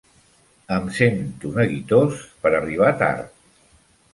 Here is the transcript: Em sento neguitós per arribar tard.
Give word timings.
Em 0.77 0.87
sento 0.99 1.51
neguitós 1.57 2.25
per 2.47 2.53
arribar 2.61 2.91
tard. 3.03 3.29